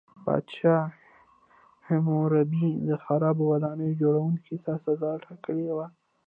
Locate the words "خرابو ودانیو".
3.03-3.97